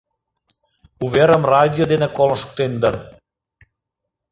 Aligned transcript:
Уверым 1.05 1.43
радио 1.53 1.85
дене 1.91 2.07
колын 2.15 2.37
шуктен 2.41 2.71
дыр. 2.81 2.95